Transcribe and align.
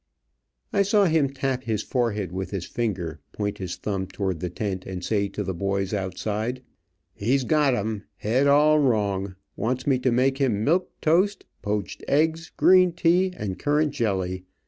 I 0.73 0.81
saw 0.81 1.05
him 1.05 1.29
tap 1.29 1.65
his 1.65 1.83
forehead 1.83 2.31
with 2.31 2.49
his 2.49 2.65
finger, 2.65 3.19
point 3.33 3.59
his 3.59 3.75
thumb 3.75 4.07
toward 4.07 4.39
the 4.39 4.49
tent, 4.49 4.83
and 4.87 5.05
say 5.05 5.27
to 5.27 5.43
the 5.43 5.53
boys 5.53 5.93
outside: 5.93 6.63
"He's 7.13 7.43
got 7.43 7.75
'em! 7.75 8.05
Head 8.17 8.47
all 8.47 8.79
wrong! 8.79 9.35
Wants 9.55 9.85
me 9.85 9.99
to 9.99 10.11
make 10.11 10.39
him 10.39 10.63
milk 10.63 10.89
toast, 11.01 11.45
poached 11.61 12.03
eggs, 12.07 12.51
green 12.57 12.93
tea, 12.93 13.31
and 13.37 13.59
currant 13.59 13.91
jelly. 13.93 14.43